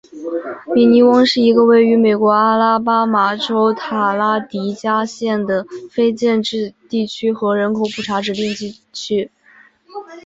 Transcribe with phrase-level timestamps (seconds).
[0.73, 9.29] 米尼翁是一个位于美国阿拉巴马州塔拉迪加县的非建制地区和人口普查指定地区。